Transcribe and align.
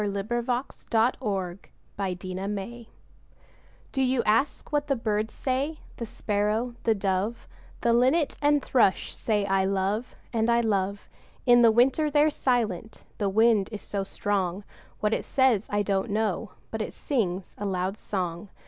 ANSWER 0.03 0.23
TO 0.23 0.39
A 0.39 0.65
CHILD'S 0.89 1.67
QUESTION[386:1] 1.99 2.85
Do 3.91 4.01
you 4.01 4.23
ask 4.23 4.71
what 4.71 4.87
the 4.87 4.95
birds 4.95 5.31
say? 5.31 5.77
The 5.97 6.07
Sparrow, 6.07 6.73
the 6.85 6.95
Dove, 6.95 7.47
The 7.81 7.93
Linnet 7.93 8.35
and 8.41 8.65
Thrush 8.65 9.13
say, 9.15 9.45
'I 9.45 9.65
love 9.65 10.15
and 10.33 10.49
I 10.49 10.61
love!' 10.61 11.07
In 11.45 11.61
the 11.61 11.71
winter 11.71 12.09
they're 12.09 12.31
silent 12.31 13.03
the 13.19 13.29
wind 13.29 13.69
is 13.71 13.83
so 13.83 14.03
strong; 14.03 14.63
What 15.01 15.13
it 15.13 15.23
says, 15.23 15.67
I 15.69 15.83
don't 15.83 16.09
know, 16.09 16.53
but 16.71 16.81
it 16.81 16.93
sings 16.93 17.53
a 17.59 17.67
loud 17.67 17.95
song. 17.95 18.49